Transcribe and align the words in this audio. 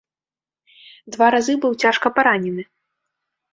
Два 1.17 1.27
разы 1.37 1.53
быў 1.67 1.71
цяжка 1.85 2.07
паранены. 2.19 2.63